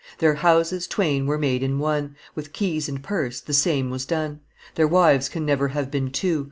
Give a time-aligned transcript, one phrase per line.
[0.17, 4.39] "Their houses twain were made in one; With keys and purse the same was done;
[4.73, 6.39] Their wives can never have been two.